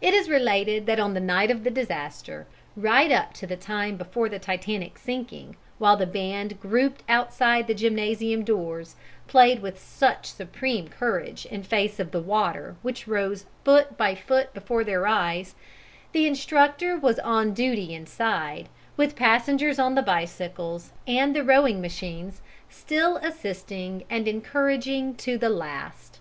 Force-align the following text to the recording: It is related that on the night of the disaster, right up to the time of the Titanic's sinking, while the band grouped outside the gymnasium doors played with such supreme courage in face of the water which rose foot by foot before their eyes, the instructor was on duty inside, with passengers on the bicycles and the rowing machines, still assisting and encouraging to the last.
It 0.00 0.14
is 0.14 0.30
related 0.30 0.86
that 0.86 0.98
on 0.98 1.12
the 1.12 1.20
night 1.20 1.50
of 1.50 1.64
the 1.64 1.70
disaster, 1.70 2.46
right 2.78 3.12
up 3.12 3.34
to 3.34 3.46
the 3.46 3.58
time 3.58 4.00
of 4.00 4.30
the 4.30 4.38
Titanic's 4.38 5.02
sinking, 5.02 5.56
while 5.76 5.98
the 5.98 6.06
band 6.06 6.58
grouped 6.58 7.02
outside 7.10 7.66
the 7.66 7.74
gymnasium 7.74 8.42
doors 8.42 8.96
played 9.26 9.60
with 9.60 9.78
such 9.78 10.32
supreme 10.32 10.88
courage 10.88 11.44
in 11.44 11.62
face 11.62 12.00
of 12.00 12.10
the 12.10 12.22
water 12.22 12.76
which 12.80 13.06
rose 13.06 13.44
foot 13.66 13.98
by 13.98 14.14
foot 14.14 14.54
before 14.54 14.82
their 14.82 15.06
eyes, 15.06 15.54
the 16.12 16.26
instructor 16.26 16.98
was 16.98 17.18
on 17.18 17.52
duty 17.52 17.92
inside, 17.92 18.70
with 18.96 19.14
passengers 19.14 19.78
on 19.78 19.94
the 19.94 20.00
bicycles 20.00 20.90
and 21.06 21.36
the 21.36 21.44
rowing 21.44 21.82
machines, 21.82 22.40
still 22.70 23.16
assisting 23.18 24.04
and 24.08 24.26
encouraging 24.26 25.14
to 25.14 25.36
the 25.36 25.50
last. 25.50 26.20